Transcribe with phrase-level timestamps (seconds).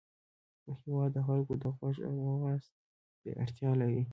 [0.79, 2.63] هېواد د خلکو د غوږ او اواز
[3.21, 4.03] ته اړتیا لري.